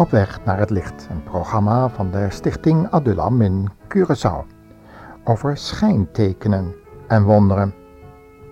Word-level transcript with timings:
Op 0.00 0.10
weg 0.10 0.44
naar 0.44 0.58
het 0.58 0.70
licht, 0.70 1.06
een 1.10 1.22
programma 1.22 1.88
van 1.88 2.10
de 2.10 2.26
Stichting 2.30 2.90
Adulam 2.90 3.42
in 3.42 3.68
Curaçao. 3.88 4.46
Over 5.24 5.56
schijntekenen 5.56 6.74
en 7.08 7.22
wonderen. 7.22 7.74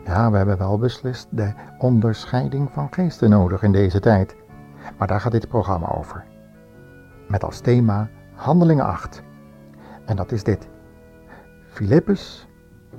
Ja, 0.04 0.30
we 0.30 0.36
hebben 0.36 0.58
wel 0.58 0.78
beslist 0.78 1.26
de 1.30 1.52
onderscheiding 1.78 2.70
van 2.72 2.86
geesten 2.90 3.30
nodig 3.30 3.62
in 3.62 3.72
deze 3.72 4.00
tijd. 4.00 4.36
Maar 4.98 5.08
daar 5.08 5.20
gaat 5.20 5.32
dit 5.32 5.48
programma 5.48 5.88
over. 5.88 6.24
Met 7.28 7.44
als 7.44 7.60
thema 7.60 8.08
Handelingen 8.34 8.84
8. 8.84 9.22
En 10.04 10.16
dat 10.16 10.32
is 10.32 10.42
dit. 10.42 10.68
Filippus 11.68 12.48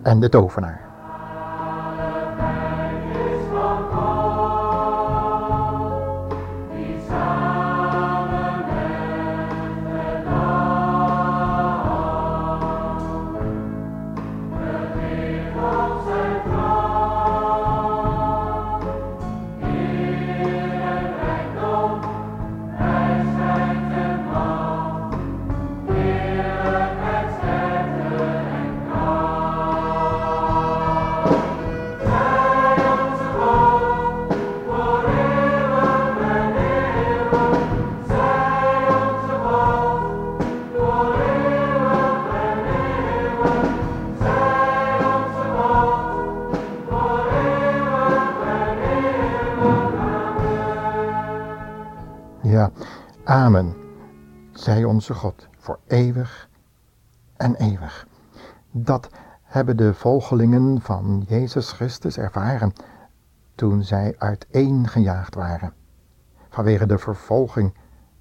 en 0.01 0.19
de 0.19 0.29
tovenaar. 0.29 0.88
Amen, 53.49 53.75
zij 54.51 54.83
onze 54.83 55.13
God, 55.13 55.47
voor 55.57 55.79
eeuwig 55.87 56.49
en 57.37 57.55
eeuwig. 57.55 58.07
Dat 58.71 59.09
hebben 59.43 59.77
de 59.77 59.93
volgelingen 59.93 60.81
van 60.81 61.25
Jezus 61.27 61.71
Christus 61.71 62.17
ervaren 62.17 62.73
toen 63.55 63.83
zij 63.83 64.15
uiteengejaagd 64.17 65.35
waren. 65.35 65.73
Vanwege 66.49 66.85
de 66.85 66.97
vervolging 66.97 67.73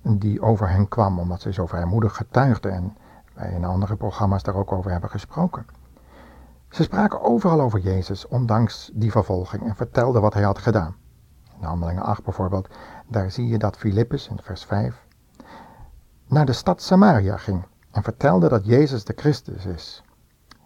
die 0.02 0.42
over 0.42 0.68
hen 0.68 0.88
kwam, 0.88 1.18
omdat 1.18 1.40
ze 1.40 1.52
zo 1.52 1.66
vrijmoedig 1.66 2.16
getuigden 2.16 2.72
en 2.72 2.96
wij 3.34 3.52
in 3.52 3.64
andere 3.64 3.96
programma's 3.96 4.42
daar 4.42 4.56
ook 4.56 4.72
over 4.72 4.90
hebben 4.90 5.10
gesproken. 5.10 5.66
Ze 6.68 6.82
spraken 6.82 7.22
overal 7.22 7.60
over 7.60 7.80
Jezus, 7.80 8.28
ondanks 8.28 8.90
die 8.94 9.10
vervolging, 9.10 9.62
en 9.62 9.76
vertelden 9.76 10.22
wat 10.22 10.34
hij 10.34 10.42
had 10.42 10.58
gedaan. 10.58 10.96
In 11.58 11.64
Handelingen 11.64 12.02
8 12.02 12.24
bijvoorbeeld, 12.24 12.68
daar 13.06 13.30
zie 13.30 13.46
je 13.46 13.58
dat 13.58 13.76
Filippus 13.76 14.28
in 14.28 14.38
vers 14.42 14.64
5 14.64 15.06
naar 16.28 16.46
de 16.46 16.52
stad 16.52 16.82
Samaria 16.82 17.36
ging 17.36 17.64
en 17.90 18.02
vertelde 18.02 18.48
dat 18.48 18.66
Jezus 18.66 19.04
de 19.04 19.12
Christus 19.16 19.66
is. 19.66 20.02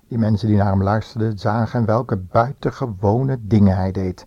Die 0.09 0.19
mensen 0.19 0.49
die 0.49 0.57
naar 0.57 0.67
hem 0.67 0.83
luisterden 0.83 1.39
zagen 1.39 1.85
welke 1.85 2.17
buitengewone 2.17 3.39
dingen 3.41 3.77
hij 3.77 3.93
deed. 3.93 4.27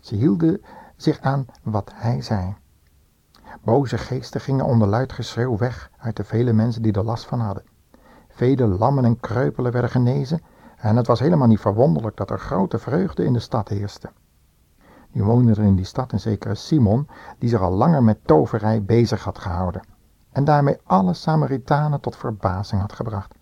Ze 0.00 0.14
hielden 0.14 0.62
zich 0.96 1.20
aan 1.20 1.46
wat 1.62 1.90
hij 1.94 2.22
zei. 2.22 2.54
Boze 3.62 3.98
geesten 3.98 4.40
gingen 4.40 4.64
onder 4.64 4.88
luid 4.88 5.12
geschreeuw 5.12 5.56
weg 5.56 5.90
uit 5.98 6.16
de 6.16 6.24
vele 6.24 6.52
mensen 6.52 6.82
die 6.82 6.92
er 6.92 7.04
last 7.04 7.24
van 7.24 7.40
hadden. 7.40 7.64
Vele 8.28 8.66
lammen 8.66 9.04
en 9.04 9.20
kreupelen 9.20 9.72
werden 9.72 9.90
genezen 9.90 10.40
en 10.76 10.96
het 10.96 11.06
was 11.06 11.20
helemaal 11.20 11.48
niet 11.48 11.60
verwonderlijk 11.60 12.16
dat 12.16 12.30
er 12.30 12.38
grote 12.38 12.78
vreugde 12.78 13.24
in 13.24 13.32
de 13.32 13.38
stad 13.38 13.68
heerste. 13.68 14.10
Nu 15.10 15.22
woonde 15.22 15.50
er 15.50 15.58
in 15.58 15.76
die 15.76 15.84
stad 15.84 16.12
een 16.12 16.20
zekere 16.20 16.54
Simon, 16.54 17.08
die 17.38 17.48
zich 17.48 17.60
al 17.60 17.72
langer 17.72 18.02
met 18.02 18.18
toverij 18.24 18.82
bezig 18.82 19.24
had 19.24 19.38
gehouden. 19.38 19.91
En 20.32 20.44
daarmee 20.44 20.78
alle 20.84 21.14
Samaritanen 21.14 22.00
tot 22.00 22.16
verbazing 22.16 22.80
had 22.80 22.92
gebracht. 22.92 23.34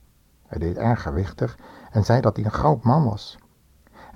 Hij 0.47 0.59
deed 0.59 0.77
erg 0.77 1.03
gewichtig 1.03 1.59
en 1.91 2.05
zei 2.05 2.21
dat 2.21 2.37
hij 2.37 2.45
een 2.45 2.51
groot 2.51 2.83
man 2.85 3.05
was. 3.05 3.39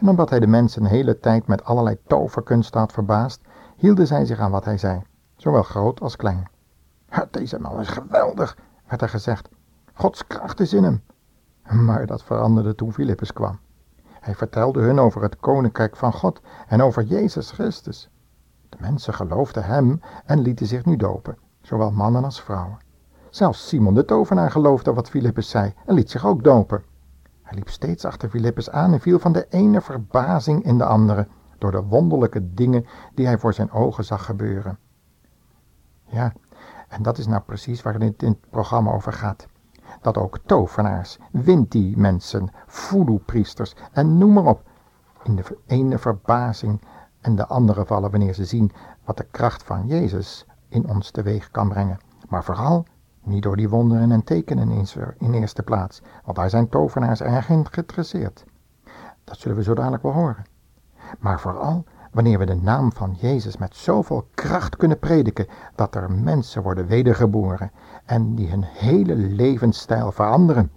En 0.01 0.09
omdat 0.09 0.31
hij 0.31 0.41
de 0.41 0.47
mensen 0.47 0.83
een 0.83 0.91
hele 0.91 1.19
tijd 1.19 1.47
met 1.47 1.65
allerlei 1.65 1.99
toverkunsten 2.07 2.81
had 2.81 2.93
verbaasd, 2.93 3.41
hielden 3.77 4.07
zij 4.07 4.25
zich 4.25 4.39
aan 4.39 4.51
wat 4.51 4.65
hij 4.65 4.79
zei, 4.79 5.03
zowel 5.37 5.63
groot 5.63 6.01
als 6.01 6.17
klein. 6.17 6.49
Deze 7.31 7.61
man 7.61 7.81
is 7.81 7.89
geweldig, 7.89 8.57
werd 8.87 9.03
er 9.03 9.09
gezegd. 9.09 9.49
Gods 9.93 10.27
kracht 10.27 10.61
is 10.61 10.73
in 10.73 10.85
hem. 10.85 11.03
Maar 11.87 12.07
dat 12.07 12.23
veranderde 12.23 12.75
toen 12.75 12.93
Filippus 12.93 13.33
kwam. 13.33 13.59
Hij 14.21 14.35
vertelde 14.35 14.81
hun 14.81 14.99
over 14.99 15.23
het 15.23 15.37
koninkrijk 15.37 15.97
van 15.97 16.13
God 16.13 16.41
en 16.67 16.83
over 16.83 17.03
Jezus 17.03 17.51
Christus. 17.51 18.11
De 18.69 18.77
mensen 18.81 19.15
geloofden 19.15 19.65
hem 19.65 20.01
en 20.25 20.41
lieten 20.41 20.67
zich 20.67 20.85
nu 20.85 20.97
dopen, 20.97 21.39
zowel 21.65 21.91
mannen 21.91 22.25
als 22.25 22.41
vrouwen. 22.43 22.79
Zelfs 23.31 23.69
Simon 23.69 23.95
de 23.95 24.05
tovenaar 24.05 24.51
geloofde 24.51 24.93
wat 24.93 25.11
Filippus 25.11 25.49
zei 25.49 25.75
en 25.87 25.95
liet 25.95 26.11
zich 26.11 26.27
ook 26.27 26.45
dopen. 26.45 26.83
Hij 27.43 27.55
liep 27.55 27.69
steeds 27.69 28.05
achter 28.05 28.29
Filippus 28.29 28.71
aan 28.71 28.93
en 28.93 29.01
viel 29.01 29.19
van 29.19 29.33
de 29.33 29.47
ene 29.49 29.81
verbazing 29.81 30.65
in 30.65 30.79
de 30.79 30.85
andere 30.85 31.27
door 31.59 31.71
de 31.71 31.83
wonderlijke 31.83 32.55
dingen 32.55 32.87
die 33.15 33.27
hij 33.27 33.39
voor 33.39 33.55
zijn 33.55 33.71
ogen 33.71 34.05
zag 34.05 34.25
gebeuren. 34.25 34.79
Ja, 36.05 36.33
en 36.89 37.03
dat 37.03 37.19
is 37.19 37.27
nou 37.27 37.43
precies 37.43 37.83
waar 37.83 37.95
het 37.95 38.23
in 38.23 38.29
het 38.29 38.51
programma 38.51 38.93
over 38.93 39.13
gaat 39.13 39.47
dat 40.01 40.19
ook 40.19 40.39
tovenaars, 40.47 41.19
winti-mensen, 41.31 42.51
voodoo-priesters 42.67 43.75
en 43.93 44.19
noem 44.19 44.33
maar 44.33 44.47
op, 44.47 44.63
in 45.23 45.37
de 45.37 45.59
ene 45.67 45.99
verbazing 45.99 46.81
en 47.21 47.37
de 47.37 47.47
andere 47.47 47.85
vallen 47.85 48.11
wanneer 48.11 48.35
ze 48.35 48.45
zien 48.45 48.73
wat 49.05 49.17
de 49.17 49.27
kracht 49.31 49.63
van 49.63 49.87
Jezus 49.87 50.47
in 50.69 50.89
ons 50.89 51.11
teweeg 51.11 51.51
kan 51.51 51.69
brengen. 51.69 51.99
Maar 52.29 52.45
vooral 52.45 52.85
niet 53.23 53.43
door 53.43 53.57
die 53.57 53.69
wonderen 53.69 54.13
en 54.13 54.25
tekenen 54.25 54.87
in 55.19 55.33
eerste 55.35 55.63
plaats, 55.63 56.03
want 56.25 56.37
daar 56.37 56.51
zijn 56.51 56.69
tovenaars 56.69 57.21
erg 57.21 57.49
in. 57.49 57.67
Dat 59.25 59.39
zullen 59.39 59.57
we 59.57 59.63
zo 59.63 59.75
dadelijk 59.75 60.03
wel 60.03 60.13
horen. 60.13 60.45
Maar 61.19 61.41
vooral 61.41 61.85
wanneer 62.13 62.39
we 62.39 62.47
de 62.47 62.55
naam 62.55 62.93
van 62.93 63.17
Jezus 63.21 63.57
met 63.57 63.77
zoveel 63.77 64.29
kracht 64.35 64.77
kunnen 64.77 64.99
prediken 64.99 65.47
dat 65.75 65.95
er 65.95 66.13
mensen 66.13 66.63
worden 66.63 66.87
wedergeboren 66.87 67.71
en 68.05 68.35
die 68.35 68.51
hun 68.51 68.63
hele 68.65 69.15
levensstijl 69.15 70.13
veranderen. 70.13 70.71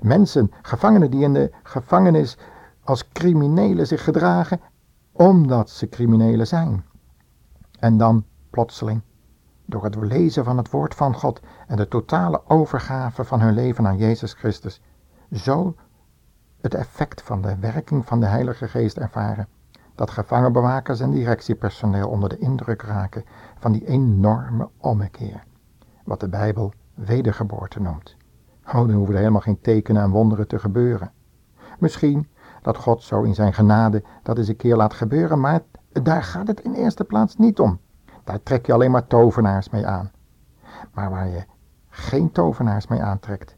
Mensen, 0.00 0.50
gevangenen 0.62 1.10
die 1.10 1.22
in 1.22 1.32
de 1.32 1.52
gevangenis 1.62 2.38
als 2.84 3.08
criminelen 3.08 3.86
zich 3.86 4.04
gedragen 4.04 4.60
omdat 5.12 5.70
ze 5.70 5.88
criminelen 5.88 6.46
zijn. 6.46 6.84
En 7.78 7.96
dan 7.96 8.24
plotseling, 8.50 9.00
door 9.70 9.84
het 9.84 9.94
lezen 9.94 10.44
van 10.44 10.56
het 10.56 10.70
woord 10.70 10.94
van 10.94 11.14
God 11.14 11.40
en 11.66 11.76
de 11.76 11.88
totale 11.88 12.42
overgave 12.48 13.24
van 13.24 13.40
hun 13.40 13.54
leven 13.54 13.86
aan 13.86 13.96
Jezus 13.96 14.32
Christus, 14.32 14.80
zo 15.32 15.74
het 16.60 16.74
effect 16.74 17.22
van 17.22 17.42
de 17.42 17.56
werking 17.60 18.06
van 18.06 18.20
de 18.20 18.26
Heilige 18.26 18.68
Geest 18.68 18.96
ervaren 18.96 19.48
dat 19.94 20.10
gevangenbewakers 20.10 21.00
en 21.00 21.10
directiepersoneel 21.10 22.08
onder 22.08 22.28
de 22.28 22.38
indruk 22.38 22.82
raken 22.82 23.24
van 23.58 23.72
die 23.72 23.86
enorme 23.86 24.68
ommekeer, 24.76 25.44
wat 26.04 26.20
de 26.20 26.28
Bijbel 26.28 26.72
wedergeboorte 26.94 27.80
noemt. 27.80 28.16
Oh, 28.66 28.72
dan 28.74 28.90
hoeven 28.90 29.14
er 29.14 29.20
helemaal 29.20 29.40
geen 29.40 29.60
tekenen 29.60 30.02
en 30.02 30.10
wonderen 30.10 30.48
te 30.48 30.58
gebeuren. 30.58 31.12
Misschien 31.78 32.28
dat 32.62 32.76
God 32.76 33.02
zo 33.02 33.22
in 33.22 33.34
zijn 33.34 33.52
genade 33.52 34.02
dat 34.22 34.38
eens 34.38 34.48
een 34.48 34.56
keer 34.56 34.76
laat 34.76 34.94
gebeuren, 34.94 35.40
maar 35.40 35.62
daar 35.92 36.22
gaat 36.22 36.46
het 36.46 36.60
in 36.60 36.74
eerste 36.74 37.04
plaats 37.04 37.36
niet 37.36 37.60
om. 37.60 37.80
Daar 38.30 38.42
trek 38.42 38.66
je 38.66 38.72
alleen 38.72 38.90
maar 38.90 39.06
tovenaars 39.06 39.70
mee 39.70 39.86
aan. 39.86 40.10
Maar 40.94 41.10
waar 41.10 41.28
je 41.28 41.44
geen 41.88 42.32
tovenaars 42.32 42.86
mee 42.86 43.02
aantrekt, 43.02 43.56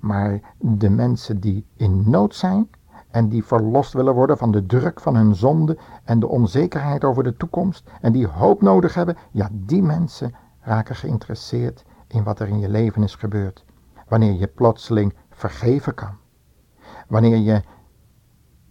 maar 0.00 0.40
de 0.58 0.90
mensen 0.90 1.40
die 1.40 1.66
in 1.74 2.10
nood 2.10 2.34
zijn 2.34 2.70
en 3.10 3.28
die 3.28 3.44
verlost 3.44 3.92
willen 3.92 4.14
worden 4.14 4.38
van 4.38 4.50
de 4.50 4.66
druk 4.66 5.00
van 5.00 5.16
hun 5.16 5.34
zonde 5.34 5.78
en 6.04 6.18
de 6.18 6.28
onzekerheid 6.28 7.04
over 7.04 7.22
de 7.22 7.36
toekomst 7.36 7.90
en 8.00 8.12
die 8.12 8.26
hoop 8.26 8.62
nodig 8.62 8.94
hebben, 8.94 9.16
ja, 9.30 9.48
die 9.52 9.82
mensen 9.82 10.34
raken 10.60 10.96
geïnteresseerd 10.96 11.84
in 12.06 12.22
wat 12.22 12.40
er 12.40 12.48
in 12.48 12.58
je 12.58 12.68
leven 12.68 13.02
is 13.02 13.14
gebeurd. 13.14 13.64
Wanneer 14.08 14.32
je 14.32 14.46
plotseling 14.46 15.14
vergeven 15.30 15.94
kan. 15.94 16.16
Wanneer 17.08 17.36
je 17.36 17.62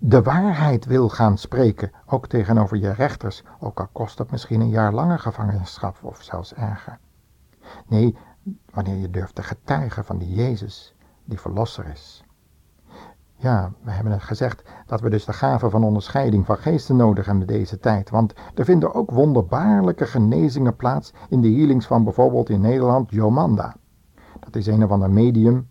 de 0.08 0.22
waarheid 0.22 0.86
wil 0.86 1.10
gaan 1.10 1.38
spreken, 1.38 1.92
ook 2.06 2.28
tegenover 2.28 2.78
je 2.78 2.92
rechters, 2.92 3.44
ook 3.60 3.80
al 3.80 3.88
kost 3.92 4.18
dat 4.18 4.32
misschien 4.32 4.62
een 4.62 4.70
jaar 4.70 4.94
langer 4.94 5.20
gevangenschap 5.20 5.98
of 6.02 6.22
zelfs 6.22 6.54
erger. 6.54 7.00
Nee, 7.88 8.18
wanneer 8.74 8.96
je 8.96 9.10
durft 9.10 9.36
te 9.36 9.44
getuigen 9.44 10.06
van 10.06 10.18
die 10.18 10.34
Jezus, 10.34 10.96
die 11.24 11.40
verlosser 11.40 11.88
is. 11.88 12.24
Ja, 13.36 13.72
we 13.84 13.92
hebben 13.92 14.12
het 14.12 14.24
gezegd 14.24 14.64
dat 14.86 15.02
we 15.02 15.10
dus 15.10 15.26
de 15.26 15.34
gave 15.34 15.70
van 15.70 15.84
onderscheiding 15.84 16.46
van 16.46 16.58
geesten 16.58 16.96
nodig 16.96 17.26
hebben 17.26 17.48
deze 17.48 17.80
tijd. 17.80 18.10
Want 18.10 18.34
er 18.56 18.66
vinden 18.66 18.94
ook 18.94 19.12
wonderbaarlijke 19.12 20.06
genezingen 20.06 20.76
plaats 20.76 21.14
in 21.30 21.42
de 21.42 21.52
healings 21.52 21.88
van 21.88 22.04
bijvoorbeeld 22.04 22.50
in 22.50 22.62
Nederland 22.62 23.12
Jomanda. 23.12 23.76
Dat 24.40 24.56
is 24.56 24.68
een 24.68 24.84
of 24.84 24.92
ander 24.92 25.10
medium 25.10 25.68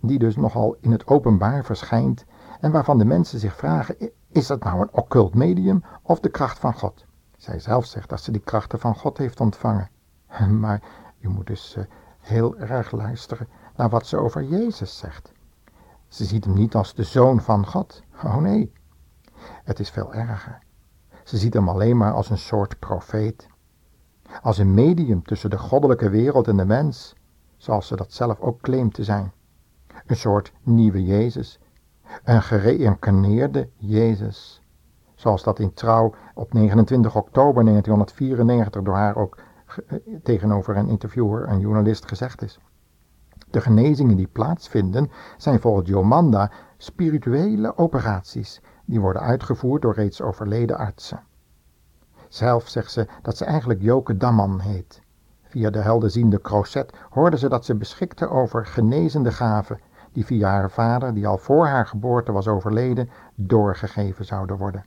die 0.00 0.18
dus 0.18 0.36
nogal 0.36 0.76
in 0.80 0.90
het 0.90 1.06
openbaar 1.06 1.64
verschijnt 1.64 2.24
en 2.62 2.70
waarvan 2.70 2.98
de 2.98 3.04
mensen 3.04 3.38
zich 3.38 3.56
vragen, 3.56 4.10
is 4.28 4.46
dat 4.46 4.64
nou 4.64 4.80
een 4.80 4.92
occult 4.92 5.34
medium 5.34 5.84
of 6.02 6.20
de 6.20 6.28
kracht 6.28 6.58
van 6.58 6.74
God? 6.74 7.04
Zij 7.36 7.58
zelf 7.58 7.86
zegt 7.86 8.08
dat 8.08 8.20
ze 8.20 8.32
die 8.32 8.40
krachten 8.40 8.78
van 8.78 8.96
God 8.96 9.18
heeft 9.18 9.40
ontvangen. 9.40 9.90
Maar 10.60 10.82
u 11.20 11.28
moet 11.28 11.46
dus 11.46 11.76
eh, 11.76 11.84
heel 12.20 12.56
erg 12.56 12.90
luisteren 12.90 13.48
naar 13.76 13.88
wat 13.88 14.06
ze 14.06 14.16
over 14.16 14.44
Jezus 14.44 14.98
zegt. 14.98 15.32
Ze 16.08 16.24
ziet 16.24 16.44
hem 16.44 16.54
niet 16.54 16.74
als 16.74 16.94
de 16.94 17.02
zoon 17.02 17.40
van 17.40 17.66
God. 17.66 18.02
Oh 18.24 18.36
nee, 18.36 18.72
het 19.64 19.80
is 19.80 19.90
veel 19.90 20.14
erger. 20.14 20.58
Ze 21.24 21.36
ziet 21.36 21.54
hem 21.54 21.68
alleen 21.68 21.96
maar 21.96 22.12
als 22.12 22.30
een 22.30 22.38
soort 22.38 22.78
profeet. 22.78 23.46
Als 24.42 24.58
een 24.58 24.74
medium 24.74 25.22
tussen 25.22 25.50
de 25.50 25.58
goddelijke 25.58 26.10
wereld 26.10 26.48
en 26.48 26.56
de 26.56 26.64
mens, 26.64 27.14
zoals 27.56 27.86
ze 27.86 27.96
dat 27.96 28.12
zelf 28.12 28.40
ook 28.40 28.60
claimt 28.60 28.94
te 28.94 29.04
zijn. 29.04 29.32
Een 30.06 30.16
soort 30.16 30.52
nieuwe 30.62 31.04
Jezus. 31.04 31.60
Een 32.24 32.42
gereïncarneerde 32.42 33.68
Jezus. 33.76 34.62
Zoals 35.14 35.42
dat 35.42 35.58
in 35.58 35.74
trouw 35.74 36.14
op 36.34 36.52
29 36.52 37.16
oktober 37.16 37.64
1994 37.64 38.82
door 38.82 38.94
haar 38.94 39.16
ook 39.16 39.38
eh, 39.66 39.98
tegenover 40.22 40.76
een 40.76 40.88
interviewer, 40.88 41.48
een 41.48 41.60
journalist, 41.60 42.08
gezegd 42.08 42.42
is. 42.42 42.58
De 43.50 43.60
genezingen 43.60 44.16
die 44.16 44.26
plaatsvinden 44.26 45.10
zijn 45.36 45.60
volgens 45.60 45.88
Jomanda 45.88 46.50
spirituele 46.76 47.76
operaties 47.76 48.60
die 48.84 49.00
worden 49.00 49.22
uitgevoerd 49.22 49.82
door 49.82 49.94
reeds 49.94 50.22
overleden 50.22 50.78
artsen. 50.78 51.22
Zelf 52.28 52.68
zegt 52.68 52.92
ze 52.92 53.06
dat 53.22 53.36
ze 53.36 53.44
eigenlijk 53.44 53.82
Joke 53.82 54.16
Damman 54.16 54.60
heet. 54.60 55.02
Via 55.42 55.70
de 55.70 55.78
helderziende 55.78 56.40
Crozet 56.40 56.92
hoorde 57.10 57.38
ze 57.38 57.48
dat 57.48 57.64
ze 57.64 57.74
beschikte 57.74 58.28
over 58.28 58.66
genezende 58.66 59.32
gaven 59.32 59.80
die 60.12 60.24
via 60.24 60.48
haar 60.48 60.70
vader, 60.70 61.14
die 61.14 61.26
al 61.26 61.38
voor 61.38 61.66
haar 61.66 61.86
geboorte 61.86 62.32
was 62.32 62.48
overleden, 62.48 63.10
doorgegeven 63.34 64.24
zouden 64.24 64.56
worden. 64.56 64.84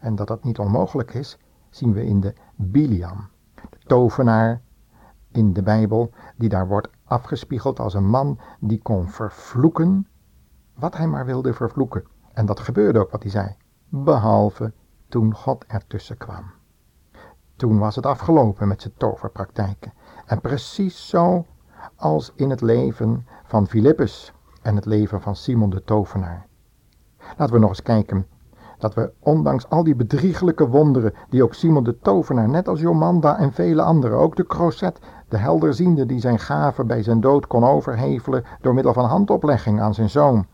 En 0.00 0.14
dat 0.14 0.26
dat 0.26 0.44
niet 0.44 0.58
onmogelijk 0.58 1.14
is, 1.14 1.38
zien 1.70 1.92
we 1.92 2.04
in 2.04 2.20
de 2.20 2.34
Biliam, 2.56 3.28
de 3.54 3.78
tovenaar 3.86 4.60
in 5.30 5.52
de 5.52 5.62
Bijbel, 5.62 6.10
die 6.36 6.48
daar 6.48 6.68
wordt 6.68 6.88
afgespiegeld 7.04 7.80
als 7.80 7.94
een 7.94 8.08
man 8.08 8.38
die 8.60 8.82
kon 8.82 9.08
vervloeken 9.08 10.06
wat 10.74 10.96
hij 10.96 11.06
maar 11.06 11.26
wilde 11.26 11.52
vervloeken. 11.52 12.04
En 12.32 12.46
dat 12.46 12.60
gebeurde 12.60 12.98
ook 12.98 13.10
wat 13.10 13.22
hij 13.22 13.30
zei, 13.30 13.56
behalve 13.88 14.72
toen 15.08 15.34
God 15.34 15.64
ertussen 15.66 16.16
kwam. 16.16 16.44
Toen 17.56 17.78
was 17.78 17.96
het 17.96 18.06
afgelopen 18.06 18.68
met 18.68 18.82
zijn 18.82 18.94
toverpraktijken. 18.96 19.92
En 20.26 20.40
precies 20.40 21.08
zo 21.08 21.46
als 21.96 22.32
in 22.34 22.50
het 22.50 22.60
leven 22.60 23.26
van 23.44 23.66
Filippus 23.66 24.32
en 24.62 24.74
het 24.74 24.86
leven 24.86 25.20
van 25.20 25.36
Simon 25.36 25.70
de 25.70 25.84
tovenaar. 25.84 26.46
Laten 27.36 27.54
we 27.54 27.60
nog 27.60 27.68
eens 27.68 27.82
kijken 27.82 28.26
dat 28.78 28.94
we 28.94 29.12
ondanks 29.18 29.68
al 29.68 29.84
die 29.84 29.94
bedriegelijke 29.94 30.68
wonderen 30.68 31.14
die 31.28 31.42
ook 31.42 31.54
Simon 31.54 31.84
de 31.84 31.98
tovenaar, 31.98 32.48
net 32.48 32.68
als 32.68 32.80
Jomanda 32.80 33.38
en 33.38 33.52
vele 33.52 33.82
anderen, 33.82 34.18
ook 34.18 34.36
de 34.36 34.46
Crozet, 34.46 34.98
de 35.28 35.36
helderziende 35.36 36.06
die 36.06 36.20
zijn 36.20 36.38
gaven 36.38 36.86
bij 36.86 37.02
zijn 37.02 37.20
dood 37.20 37.46
kon 37.46 37.64
overhevelen 37.64 38.44
door 38.60 38.74
middel 38.74 38.92
van 38.92 39.04
handoplegging 39.04 39.80
aan 39.80 39.94
zijn 39.94 40.10
zoon, 40.10 40.46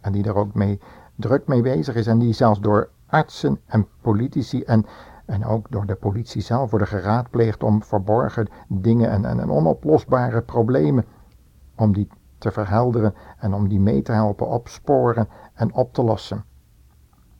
en 0.00 0.12
die 0.12 0.24
er 0.24 0.36
ook 0.36 0.54
mee 0.54 0.80
druk 1.16 1.46
mee 1.46 1.62
bezig 1.62 1.94
is 1.94 2.06
en 2.06 2.18
die 2.18 2.32
zelfs 2.32 2.60
door 2.60 2.88
artsen 3.06 3.60
en 3.66 3.86
politici 4.00 4.62
en, 4.62 4.86
en 5.26 5.44
ook 5.44 5.70
door 5.70 5.86
de 5.86 5.94
politie 5.94 6.42
zelf 6.42 6.70
worden 6.70 6.88
geraadpleegd 6.88 7.62
om 7.62 7.82
verborgen 7.82 8.48
dingen 8.68 9.10
en, 9.10 9.24
en, 9.24 9.40
en 9.40 9.50
onoplosbare 9.50 10.42
problemen, 10.42 11.04
om 11.76 11.92
die 11.92 12.08
te 12.44 12.50
verhelderen 12.50 13.14
en 13.38 13.54
om 13.54 13.68
die 13.68 13.80
mee 13.80 14.02
te 14.02 14.12
helpen 14.12 14.48
opsporen 14.48 15.28
en 15.54 15.74
op 15.74 15.92
te 15.92 16.02
lossen. 16.02 16.44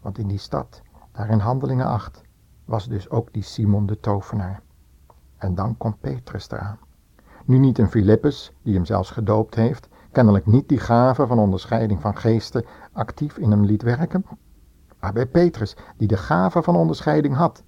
Want 0.01 0.19
in 0.19 0.27
die 0.27 0.39
stad, 0.39 0.83
daar 1.13 1.31
in 1.31 1.39
Handelingen 1.39 1.87
8, 1.87 2.23
was 2.65 2.89
dus 2.89 3.11
ook 3.11 3.33
die 3.33 3.43
Simon 3.43 3.87
de 3.87 4.01
tovenaar. 4.01 4.61
En 5.37 5.55
dan 5.55 5.77
komt 5.77 6.01
Petrus 6.01 6.51
eraan. 6.51 6.79
Nu 7.45 7.59
niet 7.59 7.79
een 7.79 7.91
Filippus, 7.91 8.53
die 8.63 8.75
hem 8.75 8.85
zelfs 8.85 9.11
gedoopt 9.11 9.55
heeft, 9.55 9.89
kennelijk 10.13 10.47
niet 10.47 10.69
die 10.69 10.79
gave 10.79 11.27
van 11.27 11.39
onderscheiding 11.39 12.01
van 12.01 12.17
geesten 12.17 12.65
actief 12.93 13.37
in 13.37 13.51
hem 13.51 13.65
liet 13.65 13.83
werken, 13.83 14.25
maar 15.01 15.13
bij 15.13 15.27
Petrus, 15.27 15.77
die 15.97 16.09
de 16.09 16.17
gave 16.17 16.63
van 16.63 16.77
onderscheiding 16.77 17.35
had. 17.35 17.63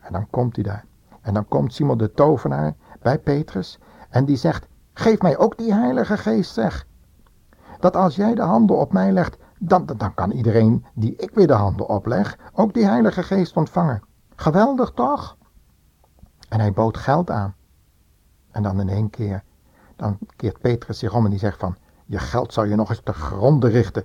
En 0.00 0.12
dan 0.12 0.30
komt 0.30 0.56
hij 0.56 0.64
daar. 0.64 0.84
En 1.20 1.34
dan 1.34 1.48
komt 1.48 1.74
Simon 1.74 1.98
de 1.98 2.12
tovenaar 2.12 2.74
bij 3.02 3.18
Petrus 3.18 3.78
en 4.10 4.24
die 4.24 4.36
zegt, 4.36 4.68
geef 5.00 5.20
mij 5.20 5.38
ook 5.38 5.56
die 5.56 5.74
heilige 5.74 6.16
geest, 6.16 6.52
zeg. 6.52 6.86
Dat 7.78 7.96
als 7.96 8.16
jij 8.16 8.34
de 8.34 8.42
handen 8.42 8.78
op 8.78 8.92
mij 8.92 9.12
legt, 9.12 9.36
dan, 9.58 9.86
dan 9.86 10.14
kan 10.14 10.30
iedereen 10.30 10.84
die 10.94 11.16
ik 11.16 11.30
weer 11.34 11.46
de 11.46 11.52
handen 11.52 11.88
opleg, 11.88 12.38
ook 12.52 12.74
die 12.74 12.84
heilige 12.84 13.22
geest 13.22 13.56
ontvangen. 13.56 14.02
Geweldig 14.36 14.90
toch? 14.90 15.36
En 16.48 16.60
hij 16.60 16.72
bood 16.72 16.96
geld 16.96 17.30
aan. 17.30 17.54
En 18.50 18.62
dan 18.62 18.80
in 18.80 18.88
één 18.88 19.10
keer, 19.10 19.42
dan 19.96 20.18
keert 20.36 20.60
Petrus 20.60 20.98
zich 20.98 21.14
om 21.14 21.24
en 21.24 21.30
die 21.30 21.38
zegt 21.38 21.58
van, 21.58 21.76
je 22.06 22.18
geld 22.18 22.52
zou 22.52 22.68
je 22.68 22.76
nog 22.76 22.88
eens 22.88 23.02
te 23.04 23.12
gronden 23.12 23.70
richten. 23.70 24.04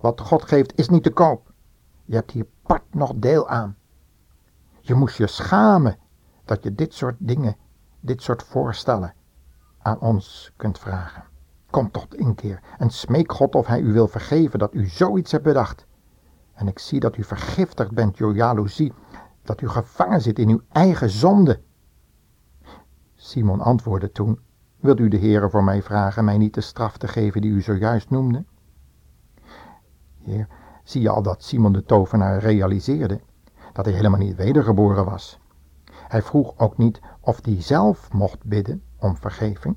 Wat 0.00 0.20
God 0.20 0.42
geeft 0.42 0.78
is 0.78 0.88
niet 0.88 1.02
te 1.02 1.12
koop. 1.12 1.52
Je 2.04 2.14
hebt 2.14 2.30
hier 2.30 2.46
part 2.62 2.94
nog 2.94 3.12
deel 3.16 3.48
aan. 3.48 3.76
Je 4.80 4.94
moest 4.94 5.16
je 5.16 5.26
schamen 5.26 5.96
dat 6.44 6.62
je 6.62 6.74
dit 6.74 6.94
soort 6.94 7.16
dingen, 7.18 7.56
dit 8.00 8.22
soort 8.22 8.42
voorstellen 8.42 9.14
aan 9.82 10.00
ons 10.00 10.52
kunt 10.56 10.78
vragen. 10.78 11.24
Kom 11.70 11.90
toch 11.90 12.06
een 12.10 12.34
keer 12.34 12.60
en 12.78 12.90
smeek 12.90 13.32
God 13.32 13.54
of 13.54 13.66
hij 13.66 13.80
u 13.80 13.92
wil 13.92 14.08
vergeven 14.08 14.58
dat 14.58 14.74
u 14.74 14.86
zoiets 14.86 15.32
hebt 15.32 15.44
bedacht. 15.44 15.86
En 16.54 16.68
ik 16.68 16.78
zie 16.78 17.00
dat 17.00 17.16
u 17.16 17.24
vergiftigd 17.24 17.90
bent 17.90 18.18
door 18.18 18.34
jaloezie, 18.34 18.92
dat 19.42 19.60
u 19.60 19.68
gevangen 19.68 20.20
zit 20.20 20.38
in 20.38 20.48
uw 20.48 20.60
eigen 20.68 21.10
zonde. 21.10 21.60
Simon 23.14 23.60
antwoordde 23.60 24.12
toen, 24.12 24.40
wilt 24.80 25.00
u 25.00 25.08
de 25.08 25.18
Heere 25.18 25.50
voor 25.50 25.64
mij 25.64 25.82
vragen 25.82 26.24
mij 26.24 26.38
niet 26.38 26.54
de 26.54 26.60
straf 26.60 26.96
te 26.96 27.08
geven 27.08 27.40
die 27.40 27.50
u 27.50 27.60
zojuist 27.60 28.10
noemde? 28.10 28.44
Hier 30.18 30.48
zie 30.84 31.00
je 31.00 31.08
al 31.08 31.22
dat 31.22 31.42
Simon 31.42 31.72
de 31.72 31.84
tovenaar 31.84 32.38
realiseerde 32.38 33.20
dat 33.72 33.84
hij 33.84 33.94
helemaal 33.94 34.18
niet 34.18 34.36
wedergeboren 34.36 35.04
was. 35.04 35.38
Hij 36.08 36.22
vroeg 36.22 36.58
ook 36.58 36.76
niet 36.76 37.00
of 37.20 37.44
hij 37.44 37.62
zelf 37.62 38.12
mocht 38.12 38.44
bidden 38.44 38.82
om 39.02 39.16
vergeving. 39.16 39.76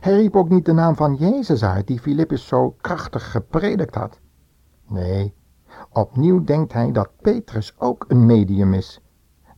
Hij 0.00 0.12
riep 0.12 0.36
ook 0.36 0.48
niet 0.48 0.64
de 0.64 0.72
naam 0.72 0.96
van 0.96 1.14
Jezus 1.14 1.64
uit, 1.64 1.86
die 1.86 2.00
Filippus 2.00 2.46
zo 2.46 2.76
krachtig 2.80 3.30
gepredikt 3.30 3.94
had. 3.94 4.20
Nee, 4.88 5.34
opnieuw 5.92 6.44
denkt 6.44 6.72
hij 6.72 6.92
dat 6.92 7.10
Petrus 7.20 7.74
ook 7.78 8.04
een 8.08 8.26
medium 8.26 8.74
is, 8.74 9.00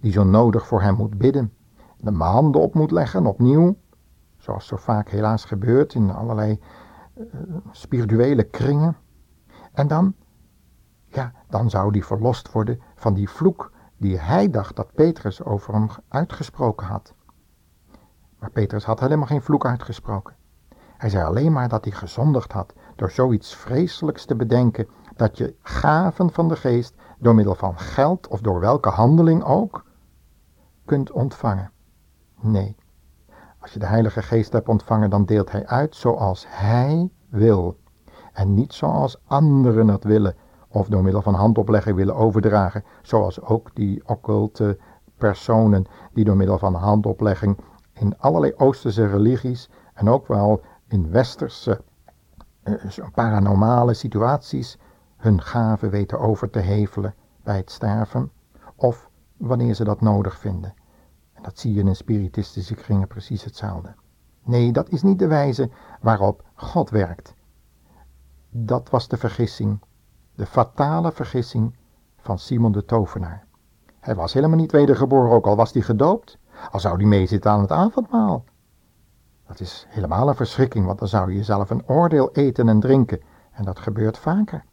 die 0.00 0.12
zo 0.12 0.24
nodig 0.24 0.66
voor 0.66 0.82
hem 0.82 0.94
moet 0.94 1.18
bidden, 1.18 1.52
de 1.96 2.12
handen 2.12 2.60
op 2.60 2.74
moet 2.74 2.90
leggen, 2.90 3.26
opnieuw, 3.26 3.76
zoals 4.36 4.66
zo 4.66 4.76
vaak 4.76 5.08
helaas 5.08 5.44
gebeurt 5.44 5.94
in 5.94 6.10
allerlei 6.10 6.60
uh, 7.14 7.24
spirituele 7.70 8.44
kringen. 8.44 8.96
En 9.72 9.88
dan, 9.88 10.14
ja, 11.06 11.32
dan 11.48 11.70
zou 11.70 11.92
die 11.92 12.04
verlost 12.04 12.52
worden 12.52 12.80
van 12.94 13.14
die 13.14 13.28
vloek 13.28 13.72
die 13.96 14.18
hij 14.18 14.50
dacht 14.50 14.76
dat 14.76 14.94
Petrus 14.94 15.44
over 15.44 15.74
hem 15.74 15.88
uitgesproken 16.08 16.86
had. 16.86 17.14
Maar 18.38 18.50
Petrus 18.50 18.84
had 18.84 19.00
helemaal 19.00 19.26
geen 19.26 19.42
vloek 19.42 19.66
uitgesproken. 19.66 20.36
Hij 20.96 21.10
zei 21.10 21.24
alleen 21.24 21.52
maar 21.52 21.68
dat 21.68 21.84
hij 21.84 21.92
gezondigd 21.92 22.52
had 22.52 22.74
door 22.96 23.10
zoiets 23.10 23.54
vreselijks 23.54 24.24
te 24.24 24.36
bedenken 24.36 24.88
dat 25.16 25.38
je 25.38 25.54
gaven 25.62 26.30
van 26.32 26.48
de 26.48 26.56
geest 26.56 26.94
door 27.18 27.34
middel 27.34 27.54
van 27.54 27.78
geld 27.78 28.28
of 28.28 28.40
door 28.40 28.60
welke 28.60 28.88
handeling 28.88 29.44
ook 29.44 29.84
kunt 30.84 31.12
ontvangen. 31.12 31.70
Nee, 32.40 32.76
als 33.58 33.72
je 33.72 33.78
de 33.78 33.86
Heilige 33.86 34.22
Geest 34.22 34.52
hebt 34.52 34.68
ontvangen, 34.68 35.10
dan 35.10 35.24
deelt 35.24 35.52
hij 35.52 35.66
uit 35.66 35.96
zoals 35.96 36.46
hij 36.48 37.10
wil 37.28 37.78
en 38.32 38.54
niet 38.54 38.74
zoals 38.74 39.20
anderen 39.26 39.88
het 39.88 40.04
willen 40.04 40.36
of 40.68 40.88
door 40.88 41.02
middel 41.02 41.22
van 41.22 41.34
handoplegging 41.34 41.96
willen 41.96 42.14
overdragen, 42.14 42.84
zoals 43.02 43.40
ook 43.40 43.74
die 43.74 44.02
occulte 44.06 44.78
personen 45.16 45.86
die 46.12 46.24
door 46.24 46.36
middel 46.36 46.58
van 46.58 46.74
handoplegging 46.74 47.58
in 47.98 48.18
allerlei 48.18 48.52
Oosterse 48.56 49.06
religies 49.06 49.70
en 49.94 50.08
ook 50.08 50.26
wel 50.26 50.60
in 50.88 51.10
westerse 51.10 51.80
uh, 52.64 53.06
paranormale 53.14 53.94
situaties 53.94 54.78
hun 55.16 55.42
gaven 55.42 55.90
weten 55.90 56.20
over 56.20 56.50
te 56.50 56.58
hevelen 56.58 57.14
bij 57.42 57.56
het 57.56 57.70
sterven 57.70 58.30
of 58.76 59.10
wanneer 59.36 59.74
ze 59.74 59.84
dat 59.84 60.00
nodig 60.00 60.38
vinden. 60.38 60.74
En 61.32 61.42
dat 61.42 61.58
zie 61.58 61.74
je 61.74 61.82
in 61.82 61.96
spiritistische 61.96 62.74
kringen 62.74 63.08
precies 63.08 63.44
hetzelfde. 63.44 63.94
Nee, 64.44 64.72
dat 64.72 64.88
is 64.88 65.02
niet 65.02 65.18
de 65.18 65.26
wijze 65.26 65.70
waarop 66.00 66.44
God 66.54 66.90
werkt. 66.90 67.34
Dat 68.50 68.90
was 68.90 69.08
de 69.08 69.16
vergissing, 69.16 69.80
de 70.34 70.46
fatale 70.46 71.12
vergissing 71.12 71.76
van 72.16 72.38
Simon 72.38 72.72
de 72.72 72.84
Tovenaar. 72.84 73.46
Hij 74.00 74.14
was 74.14 74.32
helemaal 74.32 74.56
niet 74.56 74.72
wedergeboren, 74.72 75.30
ook 75.30 75.46
al 75.46 75.56
was 75.56 75.72
hij 75.72 75.82
gedoopt, 75.82 76.38
al 76.70 76.80
zou 76.80 76.96
hij 76.96 77.06
meezitten 77.06 77.50
aan 77.50 77.60
het 77.60 77.72
avondmaal. 77.72 78.44
Dat 79.46 79.60
is 79.60 79.86
helemaal 79.88 80.28
een 80.28 80.34
verschrikking, 80.34 80.86
want 80.86 80.98
dan 80.98 81.08
zou 81.08 81.30
je 81.30 81.36
jezelf 81.36 81.70
een 81.70 81.88
oordeel 81.88 82.32
eten 82.32 82.68
en 82.68 82.80
drinken, 82.80 83.20
en 83.50 83.64
dat 83.64 83.78
gebeurt 83.78 84.18
vaker. 84.18 84.64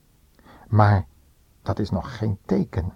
Maar 0.68 1.06
dat 1.62 1.80
is 1.80 1.90
nog 1.90 2.18
geen 2.18 2.38
teken 2.46 2.94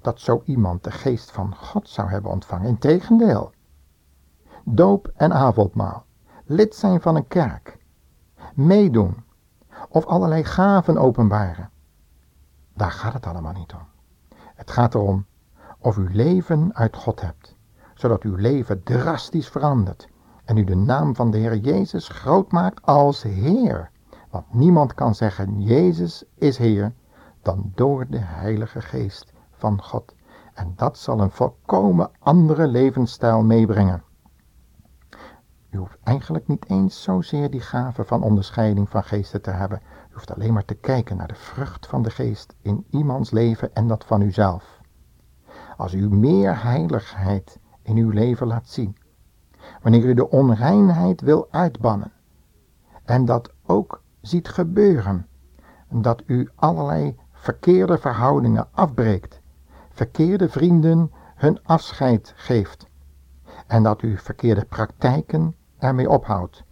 dat 0.00 0.20
zo 0.20 0.42
iemand 0.44 0.84
de 0.84 0.90
geest 0.90 1.30
van 1.30 1.56
God 1.56 1.88
zou 1.88 2.08
hebben 2.08 2.30
ontvangen. 2.30 2.68
Integendeel. 2.68 3.52
Doop 4.64 5.12
en 5.14 5.32
avondmaal, 5.32 6.04
lid 6.44 6.74
zijn 6.74 7.00
van 7.00 7.16
een 7.16 7.28
kerk, 7.28 7.78
meedoen 8.54 9.24
of 9.88 10.06
allerlei 10.06 10.44
gaven 10.44 10.98
openbaren. 10.98 11.70
Daar 12.74 12.92
gaat 12.92 13.12
het 13.12 13.26
allemaal 13.26 13.52
niet 13.52 13.72
om. 13.72 13.86
Het 14.54 14.70
gaat 14.70 14.94
erom 14.94 15.26
of 15.78 15.96
u 15.96 16.14
leven 16.14 16.74
uit 16.74 16.96
God 16.96 17.20
hebt, 17.20 17.56
zodat 18.02 18.22
uw 18.22 18.36
leven 18.36 18.82
drastisch 18.82 19.48
verandert 19.48 20.08
en 20.44 20.56
u 20.56 20.64
de 20.64 20.76
naam 20.76 21.14
van 21.14 21.30
de 21.30 21.38
Heer 21.38 21.56
Jezus 21.56 22.08
groot 22.08 22.52
maakt 22.52 22.82
als 22.82 23.22
Heer. 23.22 23.90
Want 24.30 24.54
niemand 24.54 24.94
kan 24.94 25.14
zeggen 25.14 25.60
Jezus 25.60 26.24
is 26.34 26.58
Heer 26.58 26.92
dan 27.42 27.72
door 27.74 28.06
de 28.08 28.18
Heilige 28.18 28.80
Geest 28.80 29.32
van 29.50 29.82
God. 29.82 30.14
En 30.54 30.72
dat 30.76 30.98
zal 30.98 31.20
een 31.20 31.30
volkomen 31.30 32.10
andere 32.18 32.66
levensstijl 32.66 33.42
meebrengen. 33.42 34.02
U 35.70 35.78
hoeft 35.78 35.98
eigenlijk 36.02 36.48
niet 36.48 36.68
eens 36.68 37.02
zozeer 37.02 37.50
die 37.50 37.60
gave 37.60 38.04
van 38.04 38.22
onderscheiding 38.22 38.88
van 38.88 39.04
geesten 39.04 39.42
te 39.42 39.50
hebben. 39.50 39.80
U 40.10 40.12
hoeft 40.12 40.34
alleen 40.34 40.52
maar 40.52 40.64
te 40.64 40.74
kijken 40.74 41.16
naar 41.16 41.28
de 41.28 41.34
vrucht 41.34 41.86
van 41.86 42.02
de 42.02 42.10
geest 42.10 42.54
in 42.62 42.86
iemands 42.90 43.30
leven 43.30 43.74
en 43.74 43.86
dat 43.86 44.04
van 44.04 44.20
uzelf. 44.20 44.80
Als 45.76 45.94
u 45.94 46.08
meer 46.10 46.62
heiligheid 46.62 47.60
in 47.82 47.96
uw 47.96 48.10
leven 48.10 48.46
laat 48.46 48.68
zien, 48.68 48.96
wanneer 49.82 50.04
u 50.04 50.14
de 50.14 50.30
onreinheid 50.30 51.20
wil 51.20 51.48
uitbannen 51.50 52.12
en 53.04 53.24
dat 53.24 53.52
ook 53.66 54.02
ziet 54.20 54.48
gebeuren, 54.48 55.26
dat 55.88 56.22
u 56.26 56.50
allerlei 56.54 57.16
verkeerde 57.32 57.98
verhoudingen 57.98 58.68
afbreekt, 58.72 59.40
verkeerde 59.90 60.48
vrienden 60.48 61.10
hun 61.34 61.62
afscheid 61.62 62.32
geeft 62.36 62.90
en 63.66 63.82
dat 63.82 64.02
u 64.02 64.18
verkeerde 64.18 64.64
praktijken 64.64 65.56
ermee 65.78 66.10
ophoudt, 66.10 66.64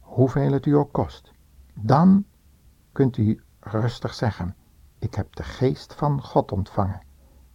hoeveel 0.00 0.52
het 0.52 0.66
u 0.66 0.72
ook 0.72 0.92
kost, 0.92 1.32
dan 1.74 2.24
kunt 2.92 3.16
u 3.16 3.42
rustig 3.60 4.14
zeggen, 4.14 4.54
ik 4.98 5.14
heb 5.14 5.36
de 5.36 5.42
geest 5.42 5.94
van 5.94 6.22
God 6.22 6.52
ontvangen 6.52 7.00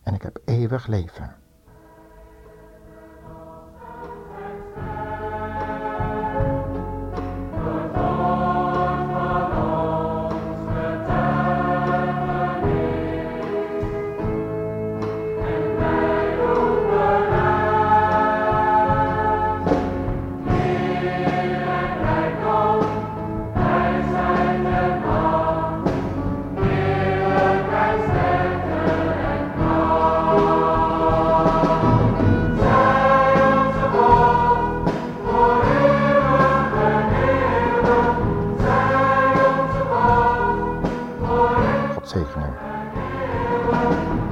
en 0.04 0.14
ik 0.14 0.22
heb 0.22 0.40
eeuwig 0.46 0.88
leven. 0.88 1.36
taking 42.12 42.42
him. 42.42 44.31